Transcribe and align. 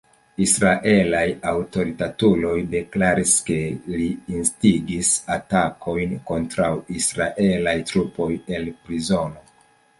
Israelaj 0.43 1.25
aŭtoritatuloj 1.51 2.53
deklaris, 2.71 3.35
ke 3.51 3.59
li 3.97 4.09
instigis 4.39 5.13
atakojn 5.37 6.19
kontraŭ 6.33 6.73
israelaj 6.99 7.79
trupoj 7.95 8.31
el 8.59 8.71
prizono. 8.85 9.51